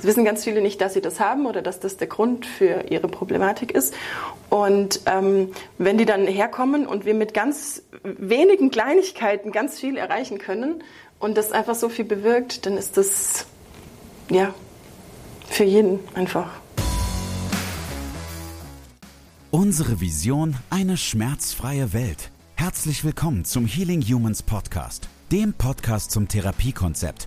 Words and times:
Es 0.00 0.06
wissen 0.06 0.24
ganz 0.24 0.44
viele 0.44 0.62
nicht, 0.62 0.80
dass 0.80 0.94
sie 0.94 1.02
das 1.02 1.20
haben 1.20 1.44
oder 1.44 1.60
dass 1.60 1.78
das 1.78 1.98
der 1.98 2.06
Grund 2.06 2.46
für 2.46 2.90
ihre 2.90 3.06
Problematik 3.06 3.70
ist. 3.70 3.92
Und 4.48 5.02
ähm, 5.04 5.50
wenn 5.76 5.98
die 5.98 6.06
dann 6.06 6.26
herkommen 6.26 6.86
und 6.86 7.04
wir 7.04 7.12
mit 7.12 7.34
ganz 7.34 7.82
wenigen 8.02 8.70
Kleinigkeiten 8.70 9.52
ganz 9.52 9.78
viel 9.78 9.98
erreichen 9.98 10.38
können 10.38 10.82
und 11.18 11.36
das 11.36 11.52
einfach 11.52 11.74
so 11.74 11.90
viel 11.90 12.06
bewirkt, 12.06 12.64
dann 12.64 12.78
ist 12.78 12.96
das 12.96 13.44
ja 14.30 14.54
für 15.50 15.64
jeden 15.64 15.98
einfach. 16.14 16.48
Unsere 19.50 20.00
Vision, 20.00 20.56
eine 20.70 20.96
schmerzfreie 20.96 21.92
Welt. 21.92 22.30
Herzlich 22.54 23.04
willkommen 23.04 23.44
zum 23.44 23.66
Healing 23.66 24.00
Humans 24.00 24.42
Podcast, 24.44 25.10
dem 25.30 25.52
Podcast 25.52 26.10
zum 26.10 26.26
Therapiekonzept, 26.26 27.26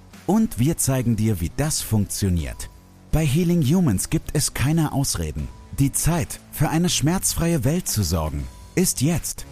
Und 0.27 0.59
wir 0.59 0.77
zeigen 0.77 1.15
dir, 1.15 1.41
wie 1.41 1.51
das 1.57 1.81
funktioniert. 1.81 2.69
Bei 3.11 3.25
Healing 3.25 3.63
Humans 3.63 4.09
gibt 4.09 4.29
es 4.33 4.53
keine 4.53 4.93
Ausreden. 4.93 5.47
Die 5.79 5.91
Zeit, 5.91 6.39
für 6.51 6.69
eine 6.69 6.89
schmerzfreie 6.89 7.65
Welt 7.65 7.87
zu 7.87 8.03
sorgen, 8.03 8.47
ist 8.75 9.01
jetzt. 9.01 9.45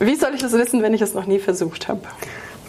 Wie 0.00 0.16
soll 0.16 0.34
ich 0.34 0.42
das 0.42 0.52
wissen, 0.52 0.82
wenn 0.82 0.94
ich 0.94 1.00
es 1.00 1.14
noch 1.14 1.26
nie 1.26 1.38
versucht 1.38 1.88
habe? 1.88 2.02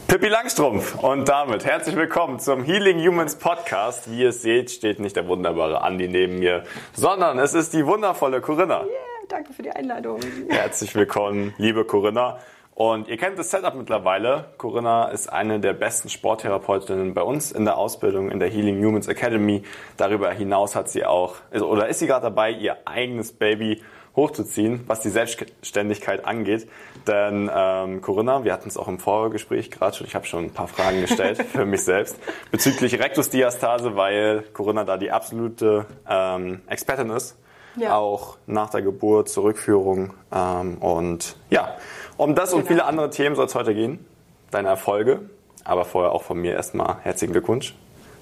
Pippi 0.08 0.28
Langstrumpf 0.28 0.96
und 1.04 1.28
damit 1.28 1.66
herzlich 1.66 1.98
willkommen 1.98 2.40
zum 2.40 2.64
Healing 2.64 3.00
Humans 3.00 3.36
Podcast. 3.36 4.10
Wie 4.10 4.22
ihr 4.22 4.32
seht, 4.32 4.72
steht 4.72 5.00
nicht 5.00 5.18
der 5.18 5.28
wunderbare 5.28 5.82
Andi 5.82 6.08
neben 6.08 6.40
mir, 6.40 6.64
sondern 6.94 7.40
es 7.40 7.54
ist 7.54 7.74
die 7.74 7.86
wundervolle 7.86 8.40
Corinna. 8.40 8.84
Yeah, 8.84 8.88
danke 9.28 9.52
für 9.52 9.64
die 9.64 9.72
Einladung. 9.72 10.22
Herzlich 10.48 10.96
willkommen, 10.96 11.54
liebe 11.58 11.84
Corinna. 11.84 12.40
Und 12.78 13.08
ihr 13.08 13.18
kennt 13.18 13.40
das 13.40 13.50
Setup 13.50 13.74
mittlerweile. 13.74 14.46
Corinna 14.60 15.06
ist 15.06 15.34
eine 15.34 15.60
der 15.60 15.74
besten 15.74 16.10
Sporttherapeutinnen 16.10 17.16
bei 17.16 17.24
uns 17.24 17.52
in 17.52 17.66
der 17.66 17.76
Ausbildung 17.76 18.30
in 18.30 18.40
der 18.40 18.50
Healing 18.50 18.86
Humans 18.86 19.08
Academy. 19.08 19.64
Darüber 19.98 20.30
hinaus 20.30 20.76
hat 20.76 20.88
sie 20.88 21.04
auch, 21.04 21.38
oder 21.52 21.88
ist 21.88 21.98
sie 21.98 22.06
gerade 22.06 22.26
dabei, 22.26 22.52
ihr 22.52 22.78
eigenes 22.86 23.34
Baby 23.34 23.82
hochzuziehen, 24.16 24.84
was 24.86 25.00
die 25.00 25.10
Selbstständigkeit 25.10 26.24
angeht. 26.24 26.70
Denn 27.08 27.50
ähm, 27.52 28.02
Corinna, 28.02 28.44
wir 28.44 28.54
hatten 28.54 28.70
es 28.70 28.78
auch 28.78 28.88
im 28.88 29.00
Vorgespräch 29.00 29.72
gerade 29.72 29.98
schon, 29.98 30.06
ich 30.06 30.14
habe 30.14 30.28
schon 30.28 30.44
ein 30.44 30.54
paar 30.54 30.68
Fragen 30.68 31.02
gestellt 31.02 31.42
für 31.52 31.66
mich 31.66 31.82
selbst 31.82 32.20
bezüglich 32.52 33.00
Rektusdiastase, 33.00 33.96
weil 33.96 34.44
Corinna 34.54 34.84
da 34.84 34.98
die 34.98 35.10
absolute 35.10 35.88
ähm, 36.08 36.62
Expertin 36.68 37.10
ist. 37.10 37.40
Ja. 37.78 37.96
Auch 37.96 38.38
nach 38.48 38.70
der 38.70 38.82
Geburt, 38.82 39.30
zur 39.30 39.46
Rückführung. 39.46 40.14
Ähm, 40.32 40.78
und 40.80 41.36
ja, 41.50 41.76
um 42.18 42.36
das 42.36 42.50
genau. 42.50 42.62
und 42.62 42.68
viele 42.68 42.86
andere 42.86 43.10
Themen 43.10 43.36
soll 43.36 43.46
es 43.46 43.56
heute 43.56 43.74
gehen. 43.74 44.06
Deine 44.52 44.70
Erfolge. 44.70 45.30
Aber 45.64 45.86
vorher 45.86 46.12
auch 46.14 46.24
von 46.24 46.40
mir 46.40 46.54
erstmal 46.54 46.98
herzlichen 47.04 47.34
Glückwunsch 47.34 47.76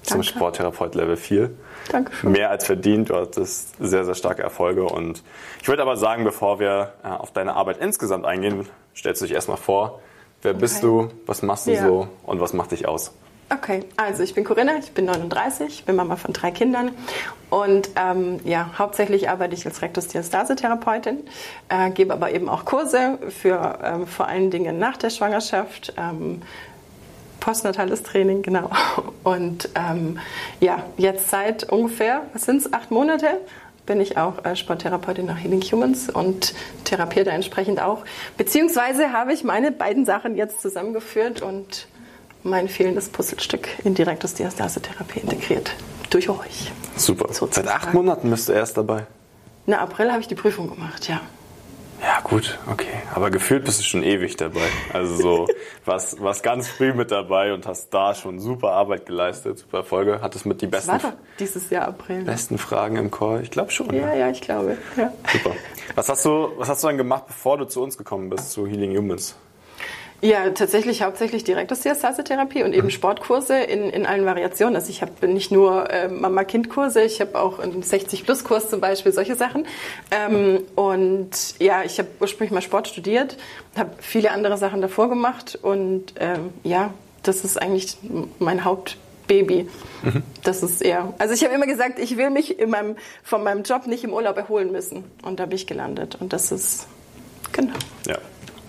zum 0.06 0.22
Sporttherapeut 0.22 0.94
Level 0.94 1.16
4. 1.16 1.50
Dankeschön. 1.90 2.32
Mehr 2.32 2.50
als 2.50 2.66
verdient. 2.66 3.10
Du 3.10 3.16
hattest 3.16 3.74
sehr, 3.78 4.04
sehr 4.04 4.14
starke 4.14 4.42
Erfolge. 4.42 4.84
Und 4.84 5.22
ich 5.60 5.68
würde 5.68 5.82
aber 5.82 5.96
sagen, 5.96 6.24
bevor 6.24 6.58
wir 6.60 6.92
äh, 7.04 7.08
auf 7.08 7.32
deine 7.32 7.54
Arbeit 7.54 7.78
insgesamt 7.78 8.24
eingehen, 8.24 8.68
stellst 8.94 9.20
du 9.20 9.26
dich 9.26 9.34
erstmal 9.34 9.56
vor. 9.56 10.00
Wer 10.42 10.52
okay. 10.52 10.60
bist 10.60 10.82
du? 10.82 11.10
Was 11.26 11.42
machst 11.42 11.66
du 11.66 11.72
ja. 11.72 11.86
so? 11.86 12.08
Und 12.24 12.40
was 12.40 12.52
macht 12.52 12.72
dich 12.72 12.86
aus? 12.86 13.12
Okay, 13.48 13.84
also 13.96 14.24
ich 14.24 14.34
bin 14.34 14.42
Corinna, 14.42 14.76
ich 14.78 14.90
bin 14.90 15.04
39, 15.04 15.84
bin 15.84 15.94
Mama 15.94 16.16
von 16.16 16.32
drei 16.32 16.50
Kindern 16.50 16.90
und 17.48 17.90
ähm, 17.94 18.40
ja, 18.42 18.70
hauptsächlich 18.76 19.30
arbeite 19.30 19.54
ich 19.54 19.64
als 19.64 19.82
Rektusdiastase-Therapeutin, 19.82 21.20
äh, 21.68 21.90
gebe 21.90 22.12
aber 22.12 22.32
eben 22.32 22.48
auch 22.48 22.64
Kurse 22.64 23.18
für 23.28 23.78
ähm, 23.84 24.08
vor 24.08 24.26
allen 24.26 24.50
Dingen 24.50 24.80
nach 24.80 24.96
der 24.96 25.10
Schwangerschaft, 25.10 25.94
ähm, 25.96 26.42
postnatales 27.38 28.02
Training, 28.02 28.42
genau. 28.42 28.68
Und 29.22 29.68
ähm, 29.76 30.18
ja, 30.58 30.82
jetzt 30.96 31.30
seit 31.30 31.70
ungefähr, 31.70 32.22
was 32.32 32.46
sind 32.46 32.56
es, 32.56 32.72
acht 32.72 32.90
Monate 32.90 33.28
bin 33.86 34.00
ich 34.00 34.18
auch 34.18 34.44
äh, 34.44 34.56
Sporttherapeutin 34.56 35.26
nach 35.26 35.38
Healing 35.38 35.62
Humans 35.62 36.10
und 36.10 36.52
therapiere 36.82 37.26
da 37.26 37.30
entsprechend 37.30 37.80
auch. 37.80 38.04
Beziehungsweise 38.36 39.12
habe 39.12 39.32
ich 39.32 39.44
meine 39.44 39.70
beiden 39.70 40.04
Sachen 40.04 40.34
jetzt 40.34 40.60
zusammengeführt 40.60 41.40
und 41.40 41.86
mein 42.46 42.68
fehlendes 42.68 43.08
Puzzlestück 43.08 43.68
in 43.84 43.94
direktes 43.94 44.34
Diastase-Therapie 44.34 45.20
integriert. 45.20 45.72
Durch 46.10 46.28
euch. 46.28 46.72
Super. 46.96 47.32
Sozusagen. 47.32 47.66
Seit 47.66 47.68
acht 47.68 47.94
Monaten 47.94 48.30
bist 48.30 48.48
du 48.48 48.52
erst 48.52 48.76
dabei. 48.76 49.06
Na, 49.66 49.80
April 49.80 50.10
habe 50.12 50.20
ich 50.20 50.28
die 50.28 50.36
Prüfung 50.36 50.70
gemacht, 50.70 51.08
ja. 51.08 51.20
Ja, 52.02 52.20
gut, 52.22 52.58
okay. 52.70 52.92
Aber 53.14 53.30
gefühlt 53.30 53.64
bist 53.64 53.80
du 53.80 53.84
schon 53.84 54.02
ewig 54.02 54.36
dabei. 54.36 54.68
Also 54.92 55.16
so, 55.16 55.46
was, 55.84 56.20
was 56.20 56.42
ganz 56.42 56.68
früh 56.68 56.92
mit 56.92 57.10
dabei 57.10 57.54
und 57.54 57.66
hast 57.66 57.88
da 57.92 58.14
schon 58.14 58.38
super 58.38 58.72
Arbeit 58.72 59.06
geleistet, 59.06 59.58
super 59.58 59.78
Erfolge. 59.78 60.20
Hattest 60.20 60.44
mit 60.46 60.60
die 60.60 60.66
besten, 60.66 60.92
das 60.92 61.02
war 61.02 61.10
doch 61.12 61.18
dieses 61.40 61.70
Jahr 61.70 61.88
April. 61.88 62.22
besten 62.22 62.58
Fragen 62.58 62.96
im 62.96 63.10
Call. 63.10 63.42
Ich 63.42 63.50
glaube 63.50 63.70
schon. 63.70 63.92
Ja, 63.94 64.08
ja, 64.08 64.14
ja, 64.14 64.30
ich 64.30 64.42
glaube. 64.42 64.76
Ja. 64.96 65.10
Super. 65.32 65.56
Was 65.94 66.08
hast 66.08 66.24
du, 66.24 66.52
was 66.58 66.68
hast 66.68 66.82
du 66.84 66.88
dann 66.88 66.98
gemacht, 66.98 67.24
bevor 67.26 67.56
du 67.56 67.64
zu 67.64 67.82
uns 67.82 67.96
gekommen 67.96 68.28
bist, 68.28 68.52
zu 68.52 68.66
Healing 68.66 68.96
Humans? 68.96 69.36
Ja, 70.26 70.50
tatsächlich 70.50 71.02
hauptsächlich 71.02 71.44
Direktus-Diastase-Therapie 71.44 72.64
und 72.64 72.72
eben 72.72 72.86
mhm. 72.86 72.90
Sportkurse 72.90 73.58
in, 73.58 73.90
in 73.90 74.06
allen 74.06 74.26
Variationen. 74.26 74.74
Also 74.74 74.90
ich 74.90 75.00
habe 75.00 75.28
nicht 75.28 75.52
nur 75.52 75.88
äh, 75.88 76.08
Mama-Kind-Kurse, 76.08 77.02
ich 77.02 77.20
habe 77.20 77.40
auch 77.40 77.60
einen 77.60 77.84
60-Plus-Kurs 77.84 78.68
zum 78.68 78.80
Beispiel, 78.80 79.12
solche 79.12 79.36
Sachen. 79.36 79.68
Ähm, 80.10 80.64
und 80.74 81.30
ja, 81.60 81.84
ich 81.84 82.00
habe 82.00 82.08
ursprünglich 82.18 82.50
mal 82.50 82.60
Sport 82.60 82.88
studiert, 82.88 83.36
habe 83.76 83.90
viele 84.00 84.32
andere 84.32 84.58
Sachen 84.58 84.82
davor 84.82 85.08
gemacht 85.08 85.60
und 85.62 86.14
ähm, 86.18 86.52
ja, 86.64 86.92
das 87.22 87.44
ist 87.44 87.62
eigentlich 87.62 87.96
mein 88.40 88.64
Hauptbaby. 88.64 89.68
Mhm. 90.02 90.24
Das 90.42 90.64
ist 90.64 90.82
eher. 90.82 91.14
Also 91.18 91.34
ich 91.34 91.44
habe 91.44 91.54
immer 91.54 91.66
gesagt, 91.66 92.00
ich 92.00 92.16
will 92.16 92.30
mich 92.30 92.58
in 92.58 92.70
meinem, 92.70 92.96
von 93.22 93.44
meinem 93.44 93.62
Job 93.62 93.86
nicht 93.86 94.02
im 94.02 94.12
Urlaub 94.12 94.36
erholen 94.36 94.72
müssen. 94.72 95.04
Und 95.22 95.38
da 95.38 95.46
bin 95.46 95.54
ich 95.54 95.68
gelandet. 95.68 96.16
Und 96.20 96.32
das 96.32 96.50
ist 96.50 96.88
genau. 97.52 97.74
Ja. 98.08 98.18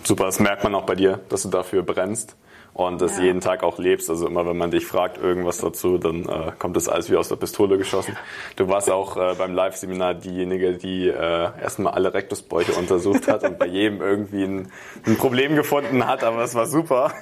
Super, 0.08 0.24
das 0.24 0.40
merkt 0.40 0.64
man 0.64 0.74
auch 0.74 0.86
bei 0.86 0.94
dir, 0.94 1.20
dass 1.28 1.42
du 1.42 1.50
dafür 1.50 1.82
brennst 1.82 2.34
und 2.78 3.00
das 3.00 3.18
ja. 3.18 3.24
jeden 3.24 3.40
Tag 3.40 3.64
auch 3.64 3.78
lebst. 3.78 4.08
Also 4.08 4.28
immer, 4.28 4.46
wenn 4.46 4.56
man 4.56 4.70
dich 4.70 4.86
fragt 4.86 5.18
irgendwas 5.18 5.58
dazu, 5.58 5.98
dann 5.98 6.28
äh, 6.28 6.52
kommt 6.60 6.76
das 6.76 6.88
alles 6.88 7.10
wie 7.10 7.16
aus 7.16 7.28
der 7.28 7.34
Pistole 7.34 7.76
geschossen. 7.76 8.16
Du 8.54 8.68
warst 8.68 8.88
auch 8.88 9.16
äh, 9.16 9.34
beim 9.36 9.52
Live-Seminar 9.52 10.14
diejenige, 10.14 10.74
die 10.74 11.08
äh, 11.08 11.50
erstmal 11.60 11.94
alle 11.94 12.14
Rektusbräuche 12.14 12.72
untersucht 12.74 13.26
hat 13.26 13.42
und 13.42 13.58
bei 13.58 13.66
jedem 13.66 14.00
irgendwie 14.00 14.44
ein, 14.44 14.72
ein, 15.04 15.16
Problem 15.16 15.56
gefunden 15.56 16.06
hat, 16.06 16.22
aber 16.22 16.44
es 16.44 16.54
war 16.54 16.66
super. 16.66 17.12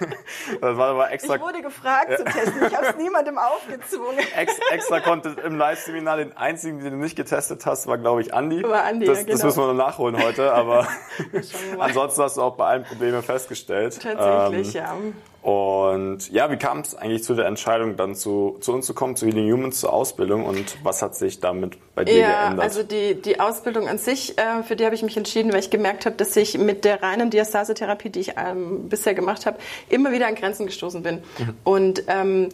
Das 0.60 0.76
war 0.76 0.88
aber 0.90 1.10
extra. 1.10 1.36
Ich 1.36 1.40
wurde 1.40 1.62
gefragt 1.62 2.10
ja. 2.10 2.16
zu 2.18 2.24
testen, 2.24 2.66
ich 2.66 2.76
habe 2.76 2.88
es 2.88 2.96
niemandem 2.96 3.38
aufgezwungen. 3.38 4.18
Ex, 4.36 4.52
extra 4.70 5.00
konnte 5.00 5.36
im 5.42 5.56
Live-Seminar 5.56 6.18
den 6.18 6.36
einzigen, 6.36 6.80
den 6.80 6.92
du 6.92 6.98
nicht 6.98 7.16
getestet 7.16 7.64
hast, 7.64 7.86
war 7.86 7.96
glaube 7.96 8.20
ich 8.20 8.34
Andi. 8.34 8.62
War 8.62 8.84
Andi, 8.84 9.06
das, 9.06 9.18
ja, 9.18 9.24
genau. 9.24 9.36
das 9.36 9.44
müssen 9.44 9.58
wir 9.60 9.66
noch 9.68 9.86
nachholen 9.86 10.22
heute, 10.22 10.52
aber 10.52 10.86
ansonsten 11.78 12.22
hast 12.22 12.36
du 12.36 12.42
auch 12.42 12.56
bei 12.56 12.66
allen 12.66 12.84
Probleme 12.84 13.22
festgestellt. 13.22 13.98
Tatsächlich, 14.02 14.74
ähm, 14.74 14.82
ja. 14.82 14.94
Und 15.46 16.28
ja, 16.32 16.50
wie 16.50 16.56
kam 16.56 16.80
es 16.80 16.96
eigentlich 16.96 17.22
zu 17.22 17.34
der 17.34 17.46
Entscheidung, 17.46 17.96
dann 17.96 18.16
zu, 18.16 18.56
zu 18.58 18.72
uns 18.72 18.84
zu 18.84 18.94
kommen, 18.94 19.14
zu 19.14 19.26
Healing 19.26 19.52
Humans, 19.52 19.78
zur 19.78 19.92
Ausbildung 19.92 20.44
und 20.44 20.76
was 20.82 21.02
hat 21.02 21.14
sich 21.14 21.38
damit 21.38 21.78
bei 21.94 22.04
dir 22.04 22.16
ja, 22.16 22.46
geändert? 22.46 22.64
Also 22.64 22.82
die, 22.82 23.14
die 23.14 23.38
Ausbildung 23.38 23.86
an 23.86 23.98
sich, 23.98 24.36
äh, 24.38 24.64
für 24.64 24.74
die 24.74 24.84
habe 24.84 24.96
ich 24.96 25.04
mich 25.04 25.16
entschieden, 25.16 25.52
weil 25.52 25.60
ich 25.60 25.70
gemerkt 25.70 26.04
habe, 26.04 26.16
dass 26.16 26.34
ich 26.34 26.58
mit 26.58 26.84
der 26.84 27.00
reinen 27.00 27.30
Diastase-Therapie, 27.30 28.10
die 28.10 28.20
ich 28.22 28.32
ähm, 28.36 28.88
bisher 28.88 29.14
gemacht 29.14 29.46
habe, 29.46 29.58
immer 29.88 30.10
wieder 30.10 30.26
an 30.26 30.34
Grenzen 30.34 30.66
gestoßen 30.66 31.04
bin. 31.04 31.22
Mhm. 31.38 31.54
Und 31.62 32.02
ähm, 32.08 32.48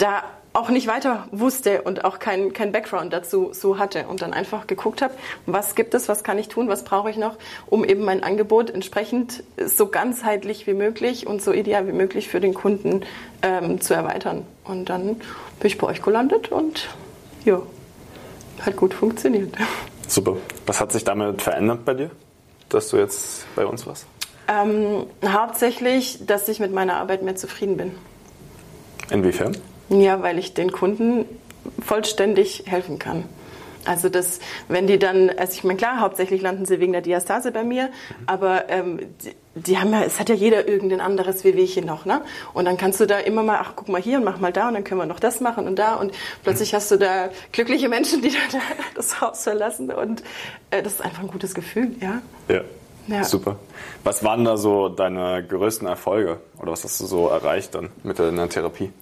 da 0.00 0.22
auch 0.52 0.68
nicht 0.68 0.88
weiter 0.88 1.28
wusste 1.30 1.82
und 1.82 2.04
auch 2.04 2.18
kein, 2.18 2.52
kein 2.52 2.72
Background 2.72 3.12
dazu 3.12 3.50
so 3.52 3.78
hatte 3.78 4.08
und 4.08 4.20
dann 4.20 4.32
einfach 4.32 4.66
geguckt 4.66 5.00
habe, 5.00 5.14
was 5.46 5.76
gibt 5.76 5.94
es, 5.94 6.08
was 6.08 6.24
kann 6.24 6.38
ich 6.38 6.48
tun, 6.48 6.68
was 6.68 6.82
brauche 6.82 7.08
ich 7.08 7.16
noch, 7.16 7.36
um 7.66 7.84
eben 7.84 8.04
mein 8.04 8.24
Angebot 8.24 8.70
entsprechend 8.70 9.44
so 9.64 9.86
ganzheitlich 9.86 10.66
wie 10.66 10.74
möglich 10.74 11.26
und 11.26 11.40
so 11.40 11.52
ideal 11.52 11.86
wie 11.86 11.92
möglich 11.92 12.28
für 12.28 12.40
den 12.40 12.54
Kunden 12.54 13.02
ähm, 13.42 13.80
zu 13.80 13.94
erweitern. 13.94 14.44
Und 14.64 14.86
dann 14.86 15.16
bin 15.16 15.22
ich 15.62 15.78
bei 15.78 15.86
euch 15.86 16.02
gelandet 16.02 16.50
und 16.50 16.88
ja, 17.44 17.62
hat 18.60 18.76
gut 18.76 18.92
funktioniert. 18.92 19.54
Super. 20.08 20.36
Was 20.66 20.80
hat 20.80 20.90
sich 20.90 21.04
damit 21.04 21.42
verändert 21.42 21.84
bei 21.84 21.94
dir, 21.94 22.10
dass 22.68 22.88
du 22.88 22.96
jetzt 22.96 23.46
bei 23.54 23.64
uns 23.64 23.86
warst? 23.86 24.06
Ähm, 24.48 25.06
hauptsächlich, 25.24 26.26
dass 26.26 26.48
ich 26.48 26.58
mit 26.58 26.72
meiner 26.72 26.96
Arbeit 26.96 27.22
mehr 27.22 27.36
zufrieden 27.36 27.76
bin. 27.76 27.94
Inwiefern? 29.10 29.56
Ja, 29.90 30.22
weil 30.22 30.38
ich 30.38 30.54
den 30.54 30.72
Kunden 30.72 31.24
vollständig 31.84 32.64
helfen 32.66 32.98
kann. 32.98 33.24
Also 33.84 34.08
das, 34.08 34.40
wenn 34.68 34.86
die 34.86 34.98
dann, 34.98 35.30
also 35.30 35.52
ich 35.52 35.64
meine 35.64 35.78
klar, 35.78 36.00
hauptsächlich 36.00 36.42
landen 36.42 36.66
sie 36.66 36.80
wegen 36.80 36.92
der 36.92 37.00
Diastase 37.00 37.50
bei 37.50 37.64
mir, 37.64 37.88
aber 38.26 38.68
ähm, 38.68 39.00
die, 39.24 39.34
die, 39.54 39.78
haben 39.78 39.92
ja, 39.92 40.02
es 40.02 40.20
hat 40.20 40.28
ja 40.28 40.34
jeder 40.34 40.68
irgendein 40.68 41.00
anderes 41.00 41.44
Wehwehchen 41.44 41.86
noch, 41.86 42.04
ne? 42.04 42.20
Und 42.52 42.66
dann 42.66 42.76
kannst 42.76 43.00
du 43.00 43.06
da 43.06 43.18
immer 43.18 43.42
mal, 43.42 43.58
ach 43.60 43.72
guck 43.76 43.88
mal 43.88 44.00
hier 44.00 44.18
und 44.18 44.24
mach 44.24 44.38
mal 44.38 44.52
da 44.52 44.68
und 44.68 44.74
dann 44.74 44.84
können 44.84 45.00
wir 45.00 45.06
noch 45.06 45.20
das 45.20 45.40
machen 45.40 45.66
und 45.66 45.78
da 45.78 45.94
und 45.94 46.12
plötzlich 46.42 46.74
hast 46.74 46.90
du 46.90 46.98
da 46.98 47.30
glückliche 47.52 47.88
Menschen, 47.88 48.20
die 48.20 48.30
da 48.52 48.58
das 48.94 49.20
Haus 49.20 49.44
verlassen 49.44 49.90
und 49.90 50.22
äh, 50.70 50.82
das 50.82 50.94
ist 50.94 51.00
einfach 51.02 51.22
ein 51.22 51.28
gutes 51.28 51.54
Gefühl, 51.54 51.92
ja. 52.00 52.20
Ja. 52.48 52.60
Ja. 53.06 53.24
Super. 53.24 53.56
Was 54.04 54.22
waren 54.22 54.44
da 54.44 54.56
so 54.56 54.88
deine 54.88 55.44
größten 55.44 55.88
Erfolge 55.88 56.38
oder 56.58 56.70
was 56.70 56.84
hast 56.84 57.00
du 57.00 57.06
so 57.06 57.28
erreicht 57.28 57.74
dann 57.74 57.88
mit 58.04 58.18
deiner 58.18 58.48
Therapie? 58.48 58.92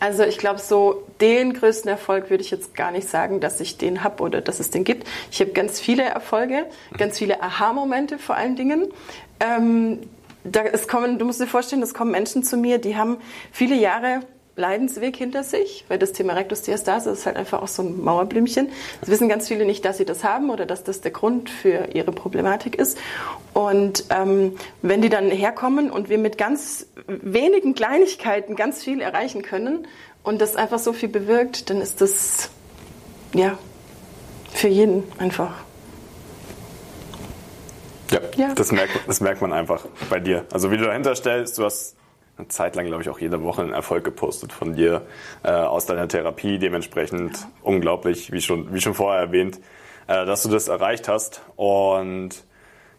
Also 0.00 0.24
ich 0.24 0.38
glaube, 0.38 0.58
so 0.58 1.06
den 1.20 1.52
größten 1.52 1.90
Erfolg 1.90 2.30
würde 2.30 2.42
ich 2.42 2.50
jetzt 2.50 2.74
gar 2.74 2.90
nicht 2.90 3.08
sagen, 3.08 3.40
dass 3.40 3.60
ich 3.60 3.76
den 3.76 4.02
habe 4.02 4.22
oder 4.22 4.40
dass 4.40 4.58
es 4.58 4.70
den 4.70 4.82
gibt. 4.82 5.06
Ich 5.30 5.40
habe 5.40 5.52
ganz 5.52 5.78
viele 5.78 6.04
Erfolge, 6.04 6.66
ganz 6.96 7.18
viele 7.18 7.42
Aha-Momente 7.42 8.18
vor 8.18 8.34
allen 8.34 8.56
Dingen. 8.56 8.88
Ähm, 9.40 10.00
da, 10.42 10.62
es 10.62 10.88
kommen, 10.88 11.18
du 11.18 11.26
musst 11.26 11.40
dir 11.40 11.46
vorstellen, 11.46 11.82
es 11.82 11.92
kommen 11.92 12.10
Menschen 12.10 12.42
zu 12.42 12.56
mir, 12.56 12.78
die 12.78 12.96
haben 12.96 13.18
viele 13.52 13.74
Jahre 13.74 14.20
Leidensweg 14.56 15.16
hinter 15.16 15.42
sich, 15.42 15.84
weil 15.88 15.98
das 15.98 16.12
Thema 16.12 16.34
Rektusdiastase 16.34 17.10
ist 17.10 17.26
halt 17.26 17.36
einfach 17.36 17.62
auch 17.62 17.68
so 17.68 17.82
ein 17.82 18.02
Mauerblümchen. 18.02 18.68
Das 19.00 19.08
wissen 19.08 19.28
ganz 19.28 19.48
viele 19.48 19.64
nicht, 19.64 19.84
dass 19.84 19.98
sie 19.98 20.04
das 20.04 20.24
haben 20.24 20.50
oder 20.50 20.66
dass 20.66 20.84
das 20.84 21.00
der 21.00 21.10
Grund 21.10 21.50
für 21.50 21.88
ihre 21.94 22.12
Problematik 22.12 22.76
ist. 22.76 22.98
Und 23.52 24.04
ähm, 24.10 24.56
wenn 24.82 25.02
die 25.02 25.08
dann 25.08 25.30
herkommen 25.30 25.90
und 25.90 26.08
wir 26.08 26.18
mit 26.18 26.38
ganz 26.38 26.86
wenigen 27.06 27.74
Kleinigkeiten 27.74 28.56
ganz 28.56 28.82
viel 28.82 29.00
erreichen 29.00 29.42
können 29.42 29.86
und 30.22 30.40
das 30.40 30.56
einfach 30.56 30.78
so 30.78 30.92
viel 30.92 31.08
bewirkt, 31.08 31.70
dann 31.70 31.80
ist 31.80 32.00
das 32.00 32.50
ja 33.34 33.58
für 34.52 34.68
jeden 34.68 35.04
einfach. 35.18 35.54
Ja, 38.10 38.20
ja. 38.36 38.54
Das, 38.54 38.72
merkt, 38.72 38.92
das 39.06 39.20
merkt 39.20 39.40
man 39.40 39.52
einfach 39.52 39.86
bei 40.08 40.18
dir. 40.18 40.44
Also 40.52 40.70
wie 40.70 40.76
du 40.76 40.84
dahinter 40.84 41.14
stellst, 41.14 41.58
du 41.58 41.64
hast 41.64 41.94
eine 42.40 42.48
Zeit 42.48 42.76
lang, 42.76 42.86
glaube 42.86 43.02
ich, 43.02 43.08
auch 43.08 43.18
jede 43.18 43.42
Woche 43.42 43.62
einen 43.62 43.72
Erfolg 43.72 44.04
gepostet 44.04 44.52
von 44.52 44.74
dir 44.74 45.02
äh, 45.42 45.50
aus 45.50 45.86
deiner 45.86 46.08
Therapie. 46.08 46.58
Dementsprechend 46.58 47.38
ja. 47.38 47.48
unglaublich, 47.62 48.32
wie 48.32 48.40
schon, 48.40 48.72
wie 48.74 48.80
schon 48.80 48.94
vorher 48.94 49.20
erwähnt, 49.20 49.60
äh, 50.06 50.24
dass 50.26 50.42
du 50.42 50.48
das 50.48 50.68
erreicht 50.68 51.08
hast. 51.08 51.42
Und 51.56 52.44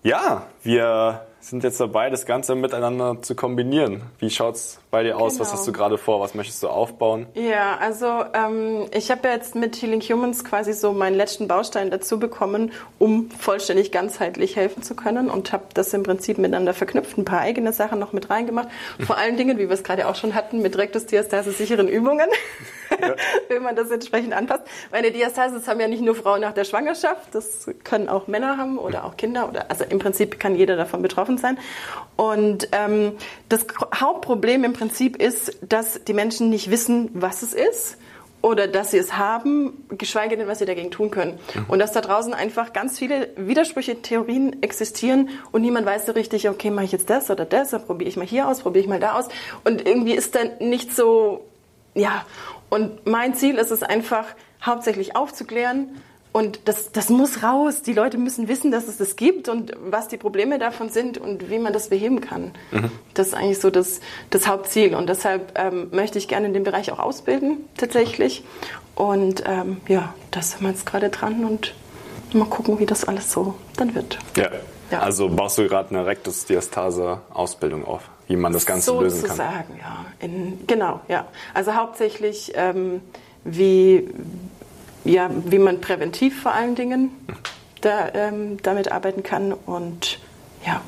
ja, 0.04 0.48
wir 0.64 1.26
sind 1.42 1.64
jetzt 1.64 1.80
dabei, 1.80 2.10
das 2.10 2.26
Ganze 2.26 2.56
miteinander 2.56 3.18
zu 3.22 3.36
kombinieren. 3.36 4.04
Wie 4.20 4.30
schaut 4.30 4.56
es 4.56 4.80
bei 4.92 5.04
dir 5.04 5.18
aus? 5.18 5.34
Genau. 5.34 5.42
Was 5.42 5.54
hast 5.54 5.68
du 5.68 5.72
gerade 5.72 5.98
vor? 5.98 6.22
Was 6.22 6.36
möchtest 6.36 6.62
du 6.62 6.70
aufbauen? 6.70 7.26
Ja, 7.34 7.78
also 7.80 8.24
ähm, 8.34 8.86
ich 8.94 9.10
habe 9.10 9.28
ja 9.28 9.34
jetzt 9.34 9.56
mit 9.56 9.82
Healing 9.82 10.02
Humans 10.02 10.44
quasi 10.44 10.74
so 10.74 10.94
meinen 10.94 11.16
letzten 11.16 11.48
Baustein 11.48 11.90
dazu 11.90 12.20
bekommen, 12.20 12.72
um 13.00 13.32
vollständig 13.32 13.92
ganzheitlich 13.92 14.56
helfen 14.56 14.84
zu 14.84 14.96
können 14.96 15.30
und 15.30 15.52
habe 15.52 15.66
das 15.74 15.94
im 15.94 16.04
Prinzip 16.04 16.38
miteinander 16.38 16.74
verknüpft, 16.74 17.18
ein 17.18 17.26
paar 17.26 17.42
eigene 17.42 17.74
Sachen 17.74 18.00
noch 18.00 18.14
mit 18.14 18.30
reingemacht. 18.30 18.70
Vor 19.00 19.18
allen 19.18 19.38
Dingen, 19.38 19.58
wie 19.58 19.68
wir 19.68 19.74
es 19.74 19.84
gerade 19.84 20.08
auch 20.08 20.16
schon 20.16 20.36
hatten, 20.36 20.62
mit 20.62 20.78
Rektusdiastase 20.78 21.52
sicheren 21.52 21.88
Übungen, 21.88 22.28
ja. 23.00 23.16
wenn 23.48 23.64
man 23.64 23.76
das 23.76 23.90
entsprechend 23.92 24.34
anpasst. 24.34 24.64
Meine 24.92 25.12
Diastasis 25.12 25.68
haben 25.68 25.80
ja 25.80 25.88
nicht 25.88 26.02
nur 26.02 26.16
Frauen 26.16 26.42
nach 26.42 26.54
der 26.54 26.64
Schwangerschaft, 26.64 27.34
das 27.34 27.70
können 27.84 28.10
auch 28.10 28.28
Männer 28.28 28.58
haben 28.58 28.78
oder 28.78 29.06
auch 29.06 29.18
Kinder 29.18 29.50
oder 29.50 29.70
also 29.70 29.84
im 29.84 30.00
Prinzip 30.00 30.40
kann 30.40 30.56
jeder 30.56 30.76
davon 30.76 31.02
betroffen 31.02 31.38
sein. 31.38 31.58
Und 32.16 32.70
ähm, 32.72 33.14
das 33.50 33.66
Hauptproblem 33.96 34.64
im 34.64 34.74
Prinzip 34.74 35.16
ist, 35.16 35.58
dass 35.62 36.04
die 36.04 36.14
Menschen 36.14 36.50
nicht 36.50 36.70
wissen, 36.70 37.10
was 37.14 37.42
es 37.42 37.54
ist 37.54 37.98
oder 38.42 38.68
dass 38.68 38.92
sie 38.92 38.98
es 38.98 39.18
haben, 39.18 39.86
geschweige 39.90 40.38
denn, 40.38 40.48
was 40.48 40.60
sie 40.60 40.66
dagegen 40.66 40.92
tun 40.92 41.12
können. 41.12 41.40
Mhm. 41.54 41.66
Und 41.68 41.80
dass 41.80 41.92
da 41.92 42.02
draußen 42.02 42.34
einfach 42.34 42.74
ganz 42.74 42.98
viele 42.98 43.30
Widersprüche, 43.36 44.02
Theorien 44.02 44.64
existieren 44.64 45.30
und 45.52 45.62
niemand 45.62 45.86
weiß 45.86 46.08
so 46.08 46.12
richtig, 46.14 46.50
okay, 46.50 46.72
mache 46.72 46.86
ich 46.86 46.92
jetzt 46.92 47.10
das 47.10 47.30
oder 47.30 47.46
das, 47.46 47.72
dann 47.72 47.86
probiere 47.86 48.10
ich 48.10 48.18
mal 48.18 48.26
hier 48.26 48.48
aus, 48.48 48.62
probiere 48.62 48.84
ich 48.84 48.90
mal 48.90 49.00
da 49.00 49.18
aus. 49.18 49.28
Und 49.64 49.86
irgendwie 49.88 50.14
ist 50.14 50.36
dann 50.36 50.52
nicht 50.60 50.96
so, 50.96 51.46
ja. 51.94 52.26
Und 52.72 53.06
mein 53.06 53.36
Ziel 53.36 53.60
ist 53.60 53.70
es 53.70 53.84
einfach, 53.84 54.26
hauptsächlich 54.64 55.16
aufzuklären, 55.16 55.90
und 56.34 56.62
das, 56.70 56.94
das 56.94 57.10
muss 57.10 57.44
raus. 57.44 57.82
Die 57.82 57.92
Leute 57.92 58.18
müssen 58.18 58.48
wissen, 58.48 58.72
dass 58.72 58.88
es 58.88 58.98
das 58.98 59.18
gibt 59.18 59.50
und 59.50 59.74
was 59.84 60.08
die 60.08 60.16
Probleme 60.16 60.60
davon 60.60 60.90
sind 60.90 61.18
und 61.18 61.50
wie 61.50 61.60
man 61.60 61.74
das 61.74 61.90
beheben 61.90 62.22
kann. 62.22 62.54
Mhm. 62.72 62.90
Das 63.14 63.28
ist 63.28 63.34
eigentlich 63.34 63.60
so 63.60 63.70
das, 63.70 64.00
das 64.30 64.48
Hauptziel. 64.48 64.96
Und 64.96 65.10
deshalb 65.10 65.60
ähm, 65.60 65.90
möchte 65.92 66.18
ich 66.18 66.30
gerne 66.30 66.48
in 66.48 66.54
dem 66.54 66.64
Bereich 66.64 66.90
auch 66.92 67.00
ausbilden, 67.00 67.66
tatsächlich. 67.76 68.46
Und 68.96 69.44
ähm, 69.46 69.82
ja, 69.90 70.14
da 70.32 70.42
sind 70.42 70.62
wir 70.62 70.70
jetzt 70.70 70.86
gerade 70.86 71.10
dran 71.10 71.44
und 71.44 71.74
mal 72.32 72.46
gucken, 72.46 72.80
wie 72.80 72.86
das 72.86 73.04
alles 73.04 73.30
so 73.30 73.56
dann 73.76 73.94
wird. 73.94 74.18
Ja. 74.38 74.50
ja. 74.90 75.00
Also 75.02 75.28
baust 75.28 75.58
du 75.58 75.68
gerade 75.68 75.90
eine 75.90 76.06
Rektusdiastase-Ausbildung 76.06 77.84
auf, 77.84 78.10
wie 78.32 78.38
man 78.38 78.54
das 78.54 78.66
Ganze 78.66 78.86
so 78.86 79.02
lösen 79.02 79.28
kann? 79.28 79.38
Sozusagen, 79.38 79.80
ja. 79.80 80.06
In, 80.20 80.66
genau, 80.66 81.02
ja. 81.08 81.28
Also 81.54 81.76
hauptsächlich, 81.76 82.54
ähm, 82.56 83.02
wie 83.44 84.08
ja, 85.04 85.30
wie 85.46 85.60
man 85.60 85.82
präventiv 85.82 86.42
vor 86.42 86.54
allen 86.54 86.76
Dingen 86.76 87.10
da, 87.82 88.10
ähm, 88.14 88.58
damit 88.62 88.92
arbeiten 88.92 89.24
kann 89.24 89.52
und 89.54 90.20
ja, 90.66 90.82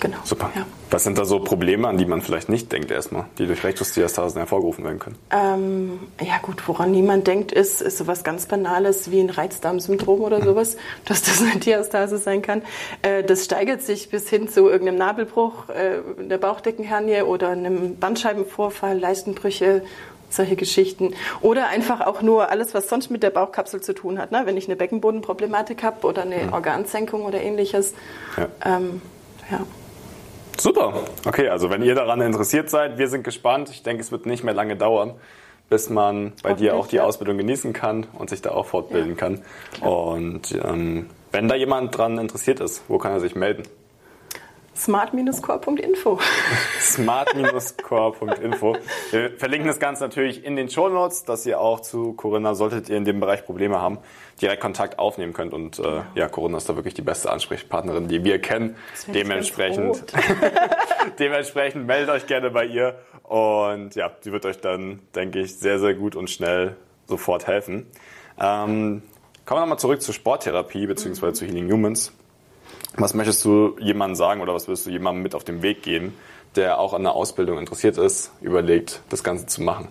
genau. 0.00 0.18
Super. 0.24 0.50
Ja. 0.54 0.66
Was 0.90 1.04
sind 1.04 1.18
da 1.18 1.24
so 1.24 1.40
Probleme, 1.40 1.88
an 1.88 1.98
die 1.98 2.06
man 2.06 2.22
vielleicht 2.22 2.48
nicht 2.48 2.72
denkt 2.72 2.90
erstmal, 2.90 3.26
die 3.38 3.46
durch 3.46 3.62
Rektusdiastasen 3.64 4.38
hervorgerufen 4.38 4.84
werden 4.84 4.98
können? 4.98 5.16
Ähm, 5.30 6.00
ja 6.20 6.38
gut, 6.40 6.66
woran 6.66 6.90
niemand 6.90 7.26
denkt, 7.26 7.52
ist, 7.52 7.82
ist 7.82 7.98
sowas 7.98 8.24
ganz 8.24 8.46
Banales 8.46 9.10
wie 9.10 9.20
ein 9.20 9.30
Reizdarmsyndrom 9.30 10.20
oder 10.20 10.42
sowas, 10.42 10.76
dass 11.04 11.22
das 11.22 11.42
eine 11.42 11.60
Diastase 11.60 12.18
sein 12.18 12.42
kann. 12.42 12.62
Äh, 13.02 13.22
das 13.22 13.44
steigert 13.44 13.82
sich 13.82 14.10
bis 14.10 14.28
hin 14.28 14.48
zu 14.48 14.68
irgendeinem 14.68 14.98
Nabelbruch, 14.98 15.68
äh, 15.68 15.98
der 16.18 16.38
Bauchdeckenhernie 16.38 17.22
oder 17.22 17.50
einem 17.50 17.96
Bandscheibenvorfall, 17.96 18.98
Leistenbrüche 18.98 19.82
solche 20.30 20.56
Geschichten. 20.56 21.14
Oder 21.40 21.68
einfach 21.68 22.00
auch 22.00 22.22
nur 22.22 22.50
alles, 22.50 22.74
was 22.74 22.88
sonst 22.88 23.10
mit 23.10 23.22
der 23.22 23.30
Bauchkapsel 23.30 23.80
zu 23.80 23.94
tun 23.94 24.18
hat. 24.18 24.32
Ne? 24.32 24.42
Wenn 24.44 24.56
ich 24.56 24.66
eine 24.66 24.76
Beckenbodenproblematik 24.76 25.82
habe 25.82 26.06
oder 26.06 26.22
eine 26.22 26.44
mhm. 26.44 26.52
Organsenkung 26.52 27.24
oder 27.24 27.40
ähnliches. 27.40 27.94
Ja. 28.36 28.48
Ähm, 28.64 29.02
ja. 29.50 29.60
Super. 30.58 30.92
Okay, 31.24 31.48
also 31.48 31.70
wenn 31.70 31.82
ihr 31.82 31.94
daran 31.94 32.20
interessiert 32.20 32.68
seid, 32.68 32.98
wir 32.98 33.08
sind 33.08 33.22
gespannt. 33.22 33.70
Ich 33.70 33.82
denke, 33.82 34.02
es 34.02 34.10
wird 34.10 34.26
nicht 34.26 34.42
mehr 34.42 34.54
lange 34.54 34.76
dauern, 34.76 35.14
bis 35.70 35.88
man 35.88 36.32
bei 36.42 36.54
dir 36.54 36.74
auch 36.74 36.88
die 36.88 36.96
ja. 36.96 37.04
Ausbildung 37.04 37.38
genießen 37.38 37.72
kann 37.72 38.06
und 38.12 38.30
sich 38.30 38.42
da 38.42 38.50
auch 38.50 38.66
fortbilden 38.66 39.12
ja. 39.12 39.16
kann. 39.16 39.42
Klar. 39.72 39.92
Und 39.92 40.52
ähm, 40.62 41.10
wenn 41.30 41.48
da 41.48 41.54
jemand 41.54 41.96
dran 41.96 42.18
interessiert 42.18 42.60
ist, 42.60 42.82
wo 42.88 42.98
kann 42.98 43.12
er 43.12 43.20
sich 43.20 43.36
melden? 43.36 43.62
smart-core.info. 44.78 46.18
smart-core.info. 46.80 48.76
Wir 49.10 49.30
verlinken 49.38 49.68
das 49.68 49.80
Ganze 49.80 50.04
natürlich 50.04 50.44
in 50.44 50.56
den 50.56 50.70
Show 50.70 50.88
Notes, 50.88 51.24
dass 51.24 51.44
ihr 51.46 51.60
auch 51.60 51.80
zu 51.80 52.12
Corinna, 52.12 52.54
solltet 52.54 52.88
ihr 52.88 52.96
in 52.96 53.04
dem 53.04 53.20
Bereich 53.20 53.44
Probleme 53.44 53.80
haben, 53.80 53.98
direkt 54.40 54.62
Kontakt 54.62 54.98
aufnehmen 54.98 55.32
könnt. 55.32 55.52
Und 55.52 55.78
äh, 55.78 56.02
ja, 56.14 56.28
Corinna 56.28 56.58
ist 56.58 56.68
da 56.68 56.76
wirklich 56.76 56.94
die 56.94 57.02
beste 57.02 57.30
Ansprechpartnerin, 57.30 58.08
die 58.08 58.22
wir 58.24 58.40
kennen. 58.40 58.76
Dementsprechend, 59.08 60.04
dementsprechend 61.18 61.86
meldet 61.86 62.10
euch 62.10 62.26
gerne 62.26 62.50
bei 62.50 62.64
ihr. 62.64 62.98
Und 63.24 63.94
ja, 63.94 64.10
sie 64.20 64.32
wird 64.32 64.46
euch 64.46 64.60
dann, 64.60 65.00
denke 65.14 65.40
ich, 65.40 65.58
sehr, 65.58 65.78
sehr 65.78 65.94
gut 65.94 66.16
und 66.16 66.30
schnell 66.30 66.76
sofort 67.06 67.46
helfen. 67.46 67.86
Ähm, 68.40 69.02
kommen 69.44 69.58
wir 69.58 69.60
nochmal 69.60 69.78
zurück 69.78 70.00
zur 70.00 70.14
Sporttherapie 70.14 70.86
bzw. 70.86 71.26
Mhm. 71.26 71.34
zu 71.34 71.44
Healing 71.46 71.70
Humans. 71.72 72.12
Was 72.96 73.14
möchtest 73.14 73.44
du 73.44 73.76
jemandem 73.78 74.16
sagen 74.16 74.40
oder 74.40 74.54
was 74.54 74.66
würdest 74.66 74.86
du 74.86 74.90
jemandem 74.90 75.22
mit 75.22 75.34
auf 75.34 75.44
den 75.44 75.62
Weg 75.62 75.82
geben, 75.82 76.14
der 76.56 76.78
auch 76.78 76.94
an 76.94 77.02
der 77.02 77.12
Ausbildung 77.12 77.58
interessiert 77.58 77.98
ist, 77.98 78.32
überlegt, 78.40 79.02
das 79.10 79.22
Ganze 79.22 79.46
zu 79.46 79.62
machen? 79.62 79.88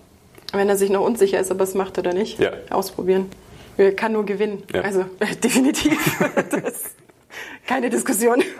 Wenn 0.54 0.70
er 0.70 0.77
sich 0.77 0.89
noch 0.89 1.01
unsicher 1.01 1.39
ist, 1.39 1.51
ob 1.51 1.60
er 1.60 1.63
es 1.63 1.74
macht 1.74 1.98
oder 1.98 2.13
nicht, 2.13 2.39
ja. 2.39 2.51
ausprobieren. 2.70 3.30
Er 3.77 3.94
kann 3.94 4.13
nur 4.13 4.25
gewinnen. 4.25 4.63
Ja. 4.74 4.82
Also 4.82 5.01
äh, 5.20 5.36
definitiv. 5.44 6.20
keine 7.66 7.89
Diskussion. 7.89 8.44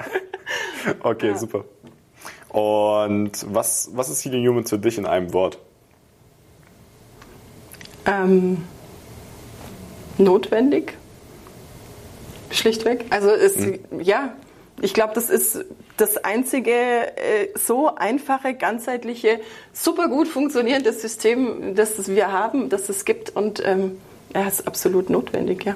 Okay, 1.01 1.29
ja. 1.29 1.38
super. 1.38 1.65
Und 2.48 3.46
was, 3.53 3.89
was 3.94 4.10
ist 4.10 4.24
Healing 4.24 4.48
Humans 4.48 4.70
für 4.70 4.79
dich 4.79 4.98
in 4.98 5.06
einem 5.06 5.34
Wort? 5.34 5.60
Ähm, 8.06 8.63
notwendig 10.17 10.94
schlichtweg. 12.57 13.05
Also 13.09 13.29
ist, 13.29 13.59
mhm. 13.59 13.79
ja, 13.99 14.33
ich 14.81 14.93
glaube, 14.93 15.13
das 15.15 15.29
ist 15.29 15.65
das 15.97 16.17
einzige 16.17 16.71
äh, 16.71 17.49
so 17.55 17.95
einfache, 17.95 18.53
ganzheitliche, 18.53 19.39
super 19.73 20.07
gut 20.07 20.27
funktionierende 20.27 20.93
System, 20.93 21.75
das 21.75 22.07
wir 22.07 22.31
haben, 22.31 22.69
das 22.69 22.89
es 22.89 23.05
gibt 23.05 23.35
und 23.35 23.63
ähm, 23.65 23.97
ja, 24.33 24.47
ist 24.47 24.67
absolut 24.67 25.09
notwendig, 25.09 25.65
ja. 25.65 25.75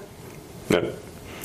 ja. 0.70 0.82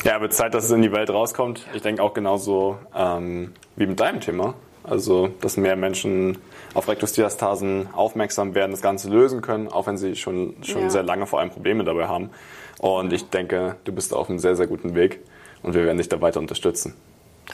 Ja, 0.04 0.20
wird 0.20 0.34
Zeit, 0.34 0.54
dass 0.54 0.64
es 0.64 0.70
in 0.70 0.82
die 0.82 0.92
Welt 0.92 1.10
rauskommt. 1.10 1.66
Ich 1.74 1.82
denke 1.82 2.00
auch 2.00 2.14
genauso 2.14 2.78
ähm, 2.94 3.54
wie 3.74 3.86
mit 3.86 3.98
deinem 3.98 4.20
Thema. 4.20 4.54
Also, 4.88 5.30
dass 5.40 5.56
mehr 5.56 5.76
Menschen 5.76 6.38
auf 6.74 6.88
Rektusdiastasen 6.88 7.88
aufmerksam 7.92 8.54
werden, 8.54 8.70
das 8.70 8.82
Ganze 8.82 9.08
lösen 9.08 9.40
können, 9.42 9.68
auch 9.68 9.86
wenn 9.86 9.96
sie 9.96 10.14
schon, 10.14 10.54
schon 10.62 10.82
ja. 10.82 10.90
sehr 10.90 11.02
lange 11.02 11.26
vor 11.26 11.40
allem 11.40 11.50
Probleme 11.50 11.84
dabei 11.84 12.06
haben. 12.06 12.30
Und 12.78 13.12
ich 13.12 13.28
denke, 13.30 13.76
du 13.84 13.92
bist 13.92 14.14
auf 14.14 14.28
einem 14.28 14.38
sehr, 14.38 14.54
sehr 14.54 14.66
guten 14.66 14.94
Weg 14.94 15.20
und 15.62 15.74
wir 15.74 15.84
werden 15.84 15.98
dich 15.98 16.08
da 16.08 16.20
weiter 16.20 16.38
unterstützen. 16.38 16.94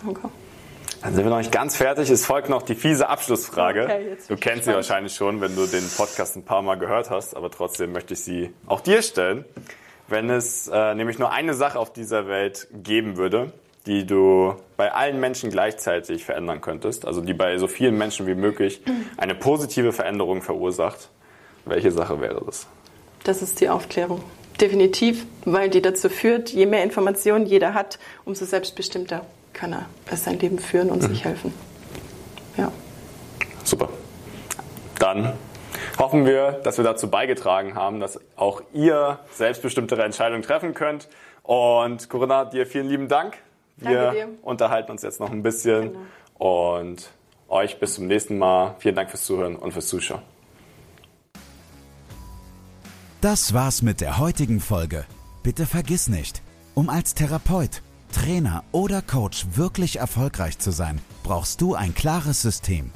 Danke. 0.04 0.28
Dann 1.02 1.14
sind 1.14 1.24
wir 1.24 1.30
noch 1.30 1.38
nicht 1.38 1.50
ganz 1.50 1.76
fertig. 1.76 2.10
Es 2.10 2.24
folgt 2.24 2.48
noch 2.48 2.62
die 2.62 2.76
fiese 2.76 3.08
Abschlussfrage. 3.08 3.84
Okay, 3.84 4.16
du 4.28 4.36
kennst 4.36 4.66
sie 4.66 4.72
wahrscheinlich 4.72 5.14
schon, 5.14 5.40
wenn 5.40 5.56
du 5.56 5.66
den 5.66 5.84
Podcast 5.96 6.36
ein 6.36 6.44
paar 6.44 6.62
Mal 6.62 6.76
gehört 6.76 7.10
hast, 7.10 7.36
aber 7.36 7.50
trotzdem 7.50 7.92
möchte 7.92 8.14
ich 8.14 8.20
sie 8.20 8.52
auch 8.66 8.80
dir 8.80 9.02
stellen. 9.02 9.44
Wenn 10.06 10.30
es 10.30 10.68
äh, 10.68 10.94
nämlich 10.94 11.18
nur 11.18 11.32
eine 11.32 11.54
Sache 11.54 11.78
auf 11.78 11.92
dieser 11.92 12.28
Welt 12.28 12.68
geben 12.72 13.16
würde, 13.16 13.52
die 13.86 14.06
du 14.06 14.54
bei 14.76 14.92
allen 14.92 15.18
Menschen 15.20 15.50
gleichzeitig 15.50 16.24
verändern 16.24 16.60
könntest, 16.60 17.06
also 17.06 17.20
die 17.20 17.34
bei 17.34 17.58
so 17.58 17.66
vielen 17.66 17.98
Menschen 17.98 18.26
wie 18.26 18.34
möglich 18.34 18.80
eine 19.16 19.34
positive 19.34 19.92
Veränderung 19.92 20.42
verursacht, 20.42 21.08
welche 21.64 21.90
Sache 21.90 22.20
wäre 22.20 22.42
das? 22.44 22.66
Das 23.24 23.42
ist 23.42 23.60
die 23.60 23.68
Aufklärung. 23.68 24.22
Definitiv, 24.60 25.26
weil 25.44 25.70
die 25.70 25.82
dazu 25.82 26.08
führt, 26.08 26.50
je 26.50 26.66
mehr 26.66 26.84
Informationen 26.84 27.46
jeder 27.46 27.74
hat, 27.74 27.98
umso 28.24 28.44
selbstbestimmter 28.44 29.24
kann 29.52 29.72
er 29.72 30.16
sein 30.16 30.38
Leben 30.38 30.58
führen 30.58 30.90
und 30.90 31.02
mhm. 31.02 31.08
sich 31.08 31.24
helfen. 31.24 31.52
Ja. 32.56 32.70
Super. 33.64 33.88
Dann 34.98 35.32
hoffen 35.98 36.26
wir, 36.26 36.52
dass 36.64 36.78
wir 36.78 36.84
dazu 36.84 37.10
beigetragen 37.10 37.74
haben, 37.74 38.00
dass 38.00 38.20
auch 38.36 38.62
ihr 38.72 39.18
selbstbestimmtere 39.32 40.02
Entscheidungen 40.02 40.42
treffen 40.42 40.74
könnt. 40.74 41.08
Und 41.42 42.08
Corinna, 42.08 42.44
dir 42.44 42.66
vielen 42.66 42.88
lieben 42.88 43.08
Dank. 43.08 43.38
Wir 43.90 44.28
unterhalten 44.42 44.90
uns 44.92 45.02
jetzt 45.02 45.20
noch 45.20 45.30
ein 45.30 45.42
bisschen 45.42 45.92
genau. 45.92 46.86
und 46.86 47.10
euch 47.48 47.78
bis 47.78 47.94
zum 47.94 48.06
nächsten 48.06 48.38
Mal. 48.38 48.76
Vielen 48.78 48.94
Dank 48.94 49.10
fürs 49.10 49.24
Zuhören 49.24 49.56
und 49.56 49.72
fürs 49.72 49.88
Zuschauen. 49.88 50.22
Das 53.20 53.54
war's 53.54 53.82
mit 53.82 54.00
der 54.00 54.18
heutigen 54.18 54.60
Folge. 54.60 55.04
Bitte 55.42 55.66
vergiss 55.66 56.08
nicht, 56.08 56.42
um 56.74 56.88
als 56.88 57.14
Therapeut, 57.14 57.82
Trainer 58.12 58.64
oder 58.72 59.00
Coach 59.00 59.46
wirklich 59.54 59.96
erfolgreich 59.96 60.58
zu 60.58 60.70
sein, 60.70 61.00
brauchst 61.22 61.60
du 61.60 61.74
ein 61.74 61.94
klares 61.94 62.42
System. 62.42 62.90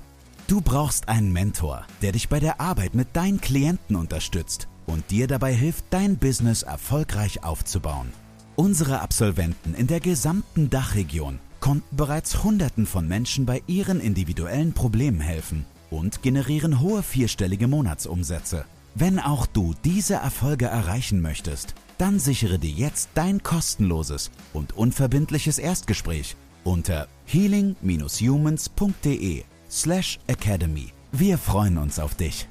Du 0.49 0.61
brauchst 0.61 1.09
einen 1.09 1.33
Mentor, 1.33 1.87
der 2.03 2.13
dich 2.13 2.29
bei 2.29 2.41
der 2.41 2.61
Arbeit 2.61 2.95
mit 2.95 3.15
deinen 3.15 3.41
Klienten 3.41 3.97
unterstützt 3.97 4.69
und 4.87 5.11
dir 5.11 5.27
dabei 5.27 5.53
hilft, 5.53 5.87
dein 5.91 6.19
Business 6.19 6.63
erfolgreich 6.63 7.43
aufzubauen. 7.43 8.13
Unsere 8.57 9.01
Absolventen 9.01 9.75
in 9.75 9.87
der 9.87 10.01
gesamten 10.01 10.71
Dachregion 10.71 11.39
konnten 11.61 11.95
bereits 11.95 12.43
Hunderten 12.43 12.87
von 12.87 13.07
Menschen 13.07 13.45
bei 13.45 13.63
ihren 13.67 14.01
individuellen 14.01 14.73
Problemen 14.73 15.21
helfen 15.21 15.67
und 15.91 16.23
generieren 16.23 16.81
hohe 16.81 17.03
vierstellige 17.03 17.69
Monatsumsätze. 17.69 18.65
Wenn 18.95 19.19
auch 19.19 19.45
du 19.45 19.75
diese 19.85 20.15
Erfolge 20.15 20.65
erreichen 20.65 21.21
möchtest, 21.21 21.75
dann 21.99 22.19
sichere 22.19 22.59
dir 22.59 22.71
jetzt 22.71 23.11
dein 23.13 23.43
kostenloses 23.43 24.31
und 24.55 24.75
unverbindliches 24.75 25.59
Erstgespräch 25.59 26.35
unter 26.65 27.09
healing-humans.de 27.27 29.45
slash 29.71 30.19
academy. 30.29 30.95
Wir 31.13 31.37
freuen 31.37 31.77
uns 31.77 31.99
auf 31.99 32.15
dich. 32.15 32.49